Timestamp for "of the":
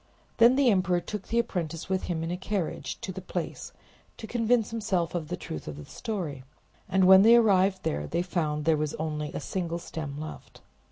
5.13-5.37, 5.67-5.85